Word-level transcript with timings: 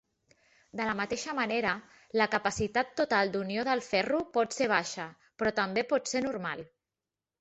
De 0.77 0.85
la 0.87 0.93
mateixa 0.99 1.33
manera, 1.39 1.73
la 2.21 2.27
capacitat 2.35 2.95
total 3.01 3.33
d"unió 3.35 3.67
del 3.69 3.85
ferro 3.91 4.23
por 4.39 4.49
ser 4.59 4.71
baixa, 4.73 5.07
però 5.43 5.53
també 5.61 5.85
pot 5.93 6.15
ser 6.15 6.23
normal. 6.31 6.65